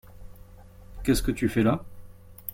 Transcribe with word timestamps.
Qu’est-ce 1.03 1.21
que 1.21 1.29
tu 1.29 1.47
fais 1.47 1.61
là? 1.61 1.85